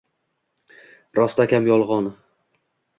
rostakam 1.21 1.71
yolgʼon 1.73 2.13